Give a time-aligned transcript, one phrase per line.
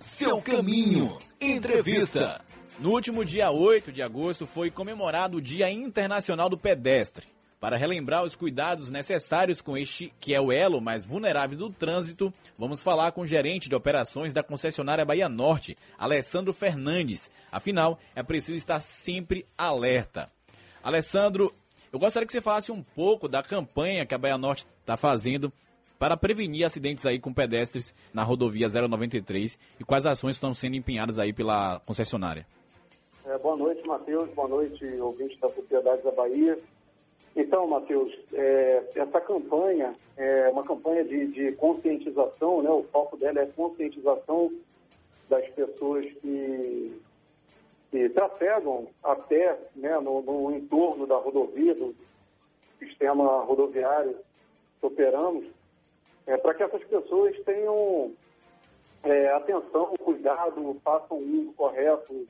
[0.00, 1.18] Seu caminho.
[1.40, 2.40] Entrevista.
[2.78, 7.26] No último dia 8 de agosto foi comemorado o Dia Internacional do Pedestre.
[7.60, 12.32] Para relembrar os cuidados necessários com este, que é o elo mais vulnerável do trânsito,
[12.56, 17.28] vamos falar com o gerente de operações da concessionária Bahia Norte, Alessandro Fernandes.
[17.50, 20.30] Afinal, é preciso estar sempre alerta.
[20.80, 21.52] Alessandro,
[21.92, 25.52] eu gostaria que você falasse um pouco da campanha que a Bahia Norte está fazendo
[25.98, 31.18] para prevenir acidentes aí com pedestres na rodovia 093 e quais ações estão sendo empenhadas
[31.18, 32.46] aí pela concessionária.
[33.26, 34.30] É, boa noite, Matheus.
[34.30, 36.58] Boa noite, ouvintes da Sociedade da Bahia.
[37.36, 42.70] Então, Matheus, é, essa campanha é uma campanha de, de, conscientização, né?
[42.70, 44.50] O foco dela é conscientização
[45.28, 47.00] das pessoas que,
[47.90, 51.94] que trafegam a pé né, no, no entorno da rodovia, do
[52.78, 54.16] sistema rodoviário
[54.80, 55.44] que operamos,
[56.28, 58.12] é, para que essas pessoas tenham
[59.02, 62.26] é, atenção, cuidado, façam o uso correto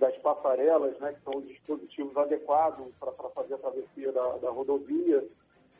[0.00, 5.22] das passarelas, né, que são os dispositivos adequados para fazer a travessia da, da rodovia.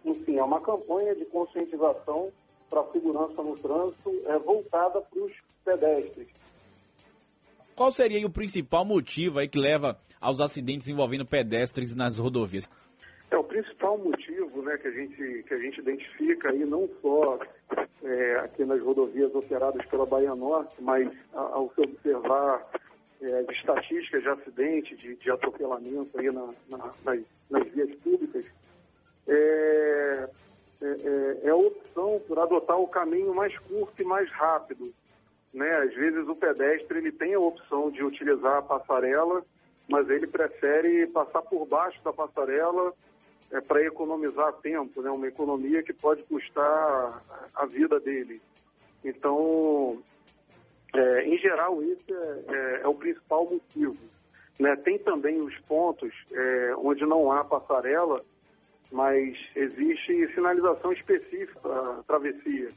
[0.04, 2.30] Enfim, é uma campanha de conscientização
[2.68, 5.32] para a segurança no trânsito é, voltada para os
[5.64, 6.28] pedestres.
[7.74, 12.68] Qual seria o principal motivo aí que leva aos acidentes envolvendo pedestres nas rodovias?
[13.50, 17.38] É, principal motivo né, que, a gente, que a gente identifica aí, não só
[18.02, 22.64] é, aqui nas rodovias operadas pela Bahia Norte, mas ao se observar
[23.20, 27.20] é, de estatísticas de acidente, de, de atropelamento aí na, na, nas,
[27.50, 28.46] nas, vias públicas,
[29.26, 30.28] é,
[30.80, 34.92] é, é, é, a opção por adotar o caminho mais curto e mais rápido.
[35.52, 35.68] Né?
[35.76, 39.42] Às vezes o pedestre ele tem a opção de utilizar a passarela,
[39.88, 42.94] mas ele prefere passar por baixo da passarela
[43.52, 45.10] é, para economizar tempo, né?
[45.10, 47.22] uma economia que pode custar
[47.54, 48.40] a vida dele.
[49.04, 50.00] Então,
[50.94, 53.96] é, em geral, esse é, é, é, o principal motivo.
[54.58, 54.76] Né?
[54.76, 58.20] Tem também os pontos é, onde não há passarela,
[58.92, 62.70] mas existe sinalização específica para travessia.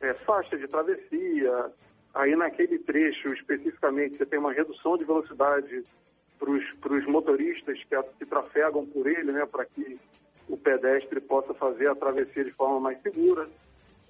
[0.00, 1.72] É, faixa de travessia,
[2.12, 5.84] aí naquele trecho especificamente você tem uma redução de velocidade
[6.80, 9.98] para os motoristas que, que trafegam por ele, né, para que
[10.48, 13.48] o pedestre possa fazer a travessia de forma mais segura.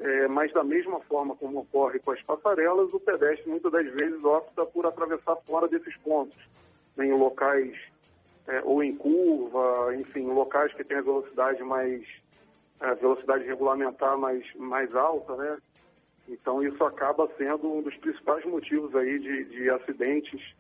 [0.01, 4.25] É, mas da mesma forma como ocorre com as passarelas, o pedestre muitas das vezes
[4.25, 6.39] opta por atravessar fora desses pontos,
[6.97, 7.77] né, em locais
[8.49, 12.03] é, ou em curva, enfim, locais que têm a velocidade mais
[12.81, 15.57] a velocidade regulamentar mais, mais alta, né?
[16.29, 20.53] Então isso acaba sendo um dos principais motivos aí de, de acidentes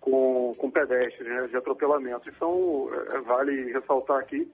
[0.00, 2.28] com, com pedestres, né, de atropelamento.
[2.28, 4.50] E são, é, vale ressaltar aqui,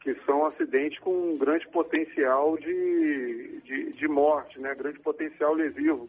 [0.00, 6.08] que são acidentes com um grande potencial de, de, de morte, né, grande potencial lesivo.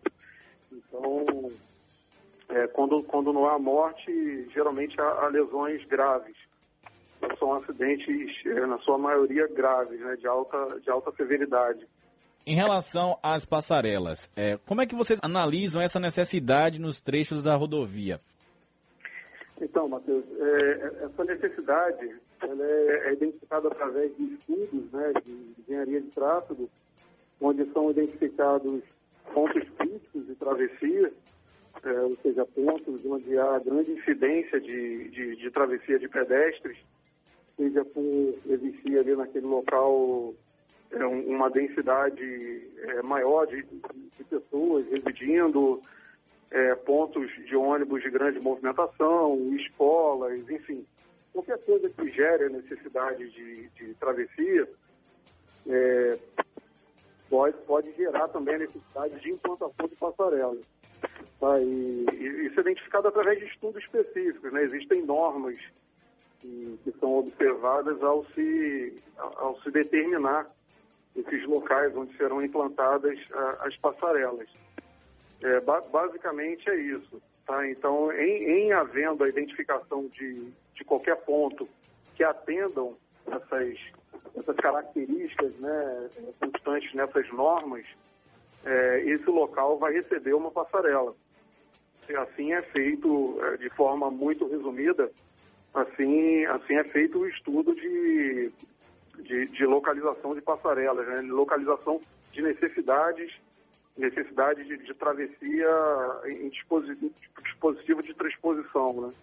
[0.72, 1.52] Então,
[2.50, 6.36] é, quando, quando não há morte, geralmente há, há lesões graves.
[7.18, 11.88] Então, são acidentes, é, na sua maioria, graves, né, de, alta, de alta severidade.
[12.46, 17.56] Em relação às passarelas, é, como é que vocês analisam essa necessidade nos trechos da
[17.56, 18.20] rodovia?
[19.74, 26.00] Então, Matheus, é, essa necessidade ela é, é, identificada através de estudos né, de engenharia
[26.00, 26.70] de tráfego,
[27.42, 28.84] onde são identificados
[29.34, 31.12] pontos críticos de travessia,
[31.84, 36.78] é, ou seja, pontos onde há grande incidência de, de, de travessia de pedestres,
[37.58, 40.36] seja por existir ali naquele local
[40.92, 45.82] é, uma densidade é, maior de, de pessoas residindo,
[46.54, 50.86] é, pontos de ônibus de grande movimentação, escolas, enfim,
[51.34, 54.70] qualquer coisa que gere a necessidade de, de travessia
[55.68, 56.18] é,
[57.28, 60.64] pode, pode gerar também a necessidade de implantação de passarelas.
[61.40, 61.60] Tá?
[61.60, 64.54] E, e, isso é identificado através de estudos específicos.
[64.54, 64.64] Né?
[64.64, 65.58] Existem normas
[66.40, 70.48] que, que são observadas ao se, ao se determinar
[71.16, 74.48] esses locais onde serão implantadas a, as passarelas.
[75.44, 77.22] É, ba basicamente é isso.
[77.46, 77.70] Tá?
[77.70, 81.68] Então, em, em, havendo a identificação de, de qualquer ponto
[82.16, 82.96] que atendam
[83.28, 83.78] essas,
[84.38, 86.10] essas características né,
[86.40, 87.86] constantes nessas normas,
[88.66, 91.14] é, esse local vai receber uma passarela.
[92.08, 95.12] E assim é feito, é, de forma muito resumida,
[95.74, 98.52] assim, assim é feito o estudo de,
[99.20, 102.00] de, de localização de passarelas, né, localização
[102.32, 103.34] de necessidades
[103.98, 105.70] necessidade de, de travessia
[106.26, 107.14] em dispositivo,
[107.44, 109.14] dispositivo de transposição, né?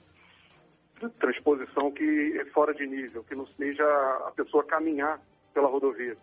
[1.19, 3.85] Transposição que é fora de nível, que não seja
[4.27, 5.19] a pessoa caminhar
[5.55, 6.17] pela rodovia.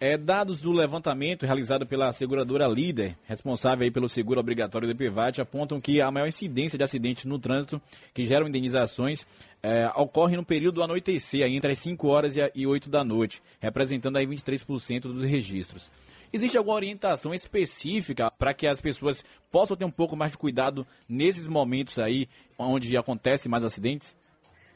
[0.00, 5.80] É, dados do levantamento realizado pela seguradora Líder, responsável pelo seguro obrigatório do IPVAT, apontam
[5.80, 7.82] que a maior incidência de acidentes no trânsito
[8.14, 9.26] que geram indenizações
[9.60, 14.18] é, ocorre no período do anoitecer, entre as 5 horas e 8 da noite, representando
[14.18, 15.90] aí 23% dos registros.
[16.32, 20.86] Existe alguma orientação específica para que as pessoas possam ter um pouco mais de cuidado
[21.08, 22.28] nesses momentos aí
[22.58, 24.16] onde acontecem mais acidentes?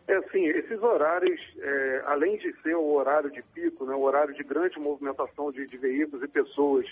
[0.09, 4.35] É assim, esses horários, é, além de ser o horário de pico, né, o horário
[4.35, 6.87] de grande movimentação de, de, veículos e pessoas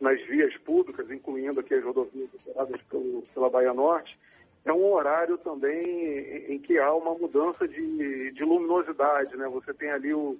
[0.00, 4.18] nas vias públicas, incluindo aqui as rodovias operadas pelo, pela Bahia Norte,
[4.64, 9.48] é um horário também em, em que há uma mudança de, de, luminosidade, né?
[9.48, 10.36] Você tem ali o,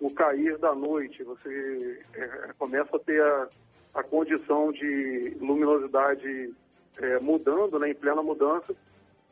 [0.00, 3.48] o cair da noite, você é, começa a ter a,
[3.94, 6.54] a condição de luminosidade
[6.98, 8.74] é, mudando, né, em plena mudança,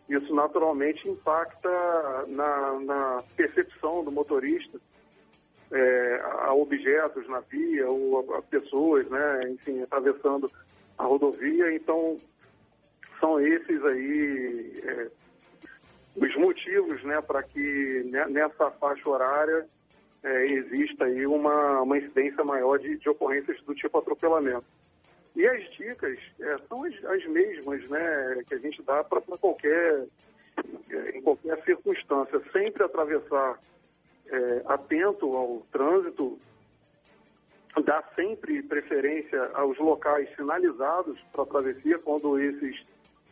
[0.09, 1.69] isso naturalmente impacta
[2.29, 4.79] na, na percepção do motorista
[5.73, 10.51] é, a objetos na via ou a, a, pessoas, né, enfim, atravessando
[10.97, 11.75] a rodovia.
[11.75, 12.19] Então,
[13.19, 15.11] são esses aí é,
[16.17, 19.67] os motivos, né, para que nessa faixa horária
[20.25, 24.65] é, exista aí uma, uma incidência maior de, de ocorrências do tipo atropelamento.
[25.37, 30.07] E as dicas é, são as, as, mesmas né, que a gente dá para qualquer,
[30.91, 32.41] é, em qualquer circunstância.
[32.53, 33.59] Sempre atravessar
[34.29, 36.39] é, atento ao trânsito,
[37.85, 42.83] dar sempre preferência aos locais sinalizados para travessia, quando esses,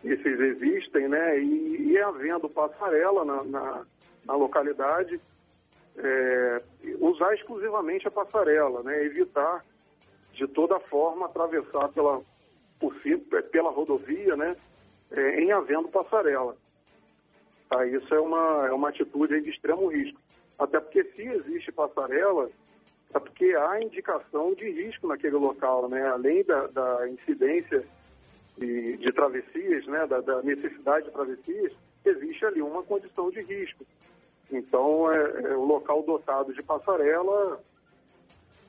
[0.04, 3.86] esses existem, né, e, e havendo passarela na, na,
[4.26, 5.20] na localidade,
[5.96, 6.62] é,
[6.98, 9.64] usar exclusivamente a passarela, né, evitar
[10.32, 12.22] de toda forma atravessar pela,
[13.50, 14.56] pela rodovia, né,
[15.10, 16.56] é, em havendo passarela.
[17.68, 20.20] Tá, isso é uma, é uma atitude de extremo risco.
[20.58, 22.50] Até porque se existe passarela,
[23.14, 26.06] é porque há indicação de risco naquele local, né?
[26.08, 27.84] Além da, da incidência
[28.56, 30.06] de, de travessias, né?
[30.06, 31.72] Da, da, necessidade de travessias,
[32.04, 33.84] existe ali uma condição de risco.
[34.52, 37.58] Então, é, é o local dotado de passarela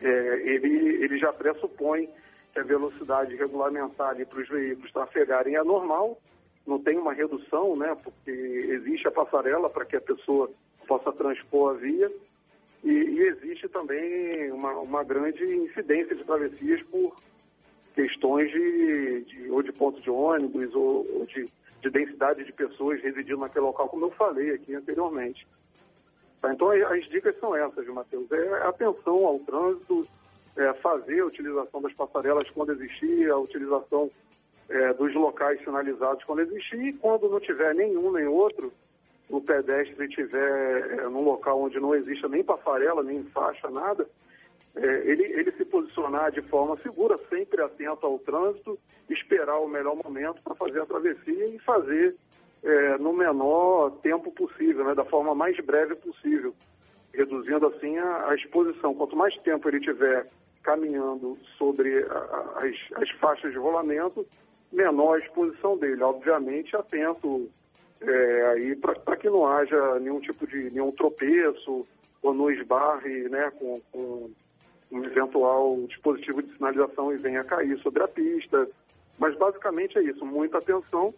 [0.04, 2.10] é, ele, ele já pressupõe
[2.52, 6.18] que a velocidade regulamentar para os veículos trafegarem é normal,
[6.68, 10.50] não tem uma redução, né, porque existe a passarela para que a pessoa
[10.88, 12.12] possa transpor a via,
[12.84, 17.16] e, e existe também uma, uma, grande incidência de travessias por
[17.96, 21.48] questões de, de ou de ponto de ônibus ou, ou de,
[21.82, 25.48] de densidade de pessoas residindo naquele local, como eu falei aqui anteriormente.
[26.44, 26.52] Tá?
[26.52, 28.30] Então, as dicas são essas, Matheus.
[28.30, 30.06] É atenção ao trânsito,
[30.58, 34.10] é fazer a utilização das passarelas quando existir, a utilização
[34.70, 38.74] é, dos locais sinalizados quando existir, e quando não tiver nenhum nem outro,
[39.30, 44.06] o pedestre estiver é, num local onde não exista nem passarela, nem faixa, nada,
[44.76, 48.78] é, ele, ele se posicionar de forma segura, sempre atento ao trânsito,
[49.10, 52.14] esperar o melhor momento para fazer a travessia e fazer
[52.64, 56.54] é, no menor tempo possível, né, da forma mais breve possível,
[57.14, 58.94] reduzindo assim a, a exposição.
[58.94, 60.28] Quanto mais tempo ele tiver
[60.64, 64.26] caminhando sobre a, as, as faixas de rolamento,
[64.72, 66.02] menor a exposição dele.
[66.02, 67.50] Obviamente, atento
[68.02, 71.86] é, aí para que não haja nenhum tipo de nenhum tropeço
[72.22, 74.32] ou não esbarre né, com, com
[74.92, 78.66] um eventual dispositivo de sinalização e venha cair sobre a pista.
[79.20, 81.14] Mas basicamente é isso, muita atenção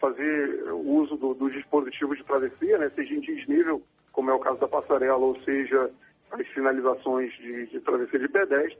[0.00, 4.58] fazer uso do, dos dispositivos de travessia, né, seja em desnível, como é o caso
[4.58, 5.90] da passarela, ou seja,
[6.32, 8.78] as sinalizações de, de travessia de pedestre,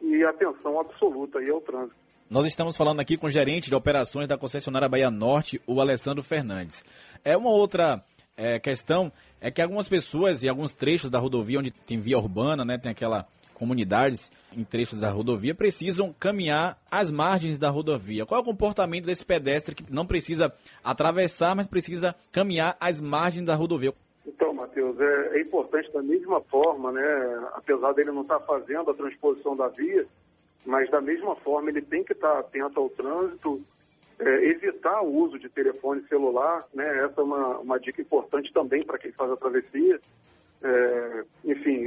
[0.00, 1.96] e atenção absoluta aí ao trânsito.
[2.30, 6.22] Nós estamos falando aqui com o gerente de operações da concessionária Bahia Norte, o Alessandro
[6.22, 6.84] Fernandes.
[7.24, 8.04] É uma outra
[8.36, 12.64] é, questão, é que algumas pessoas e alguns trechos da rodovia onde tem via urbana,
[12.64, 13.26] né, tem aquela
[13.58, 18.24] comunidades em trechos da rodovia precisam caminhar às margens da rodovia.
[18.24, 23.44] Qual é o comportamento desse pedestre que não precisa atravessar, mas precisa caminhar às margens
[23.44, 23.92] da rodovia?
[24.26, 27.48] Então, Matheus, é, é importante da mesma forma, né?
[27.54, 30.06] Apesar dele não estar fazendo a transposição da via,
[30.64, 33.60] mas da mesma forma ele tem que estar atento ao trânsito,
[34.18, 37.04] é, evitar o uso de telefone celular, né?
[37.04, 39.98] Essa é uma, uma dica importante também para quem faz a travessia.
[40.62, 41.24] É,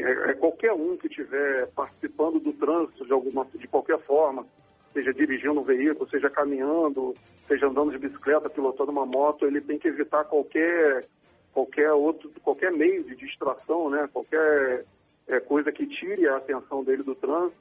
[0.03, 4.45] é, é, qualquer um que estiver participando do trânsito de, alguma, de qualquer forma,
[4.93, 7.15] seja dirigindo um veículo, seja caminhando,
[7.47, 11.05] seja andando de bicicleta, pilotando uma moto, ele tem que evitar qualquer,
[11.53, 14.09] qualquer outro, qualquer meio de distração, né?
[14.11, 14.85] qualquer
[15.27, 17.59] é, coisa que tire a atenção dele do trânsito.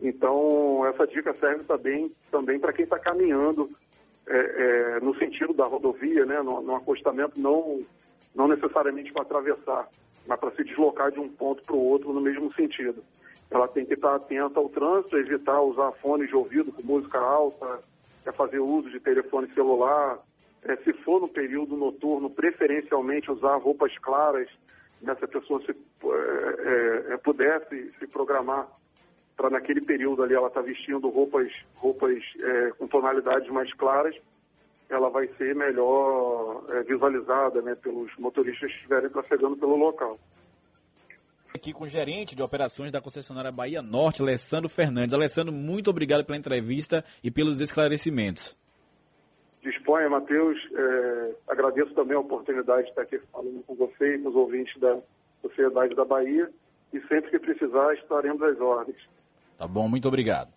[0.00, 3.68] Então, essa dica serve também, também para quem está caminhando
[4.26, 6.40] é, é, no sentido da rodovia, né?
[6.42, 7.82] no, no acostamento, não,
[8.34, 9.88] não necessariamente para atravessar
[10.28, 13.02] mas para se deslocar de um ponto para o outro no mesmo sentido.
[13.50, 17.80] ela tem que estar atenta ao trânsito, evitar usar fones de ouvido com música alta,
[18.26, 20.18] é fazer uso de telefone celular,
[20.64, 24.48] é, se for no período noturno, preferencialmente usar roupas claras,
[25.00, 28.68] né, se a pessoa se, é, é, pudesse se programar
[29.34, 34.14] para naquele período ali ela estar tá vestindo roupas, roupas é, com tonalidades mais claras,
[34.90, 40.18] ela vai ser melhor é, visualizada né, pelos motoristas que estiverem trafegando pelo local
[41.58, 45.12] aqui com o gerente de operações da concessionária Bahia Norte, Alessandro Fernandes.
[45.12, 48.56] Alessandro, muito obrigado pela entrevista e pelos esclarecimentos.
[49.62, 50.56] Disponha, Matheus.
[50.72, 54.80] É, agradeço também a oportunidade de estar aqui falando com você e com os ouvintes
[54.80, 54.98] da
[55.42, 56.48] Sociedade da Bahia.
[56.92, 58.96] E sempre que precisar, estaremos às ordens.
[59.58, 60.50] Tá bom, muito obrigado.